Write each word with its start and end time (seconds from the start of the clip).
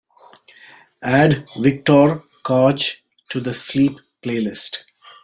Add 1.19 1.33
wiktor 1.63 2.09
coj 2.43 2.81
to 3.29 3.39
the 3.39 3.53
Sleep 3.53 3.99
playlist. 4.23 4.79